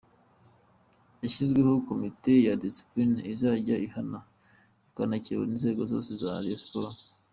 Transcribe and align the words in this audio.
Hashyizweho 1.19 1.71
commite 1.87 2.33
ya 2.45 2.53
discipline 2.63 3.15
izajya 3.33 3.75
ihana 3.87 4.19
ikanakebura 4.89 5.49
inzego 5.53 5.81
zose 5.91 6.09
za 6.21 6.29
Rayon 6.37 6.61
sport. 6.63 6.97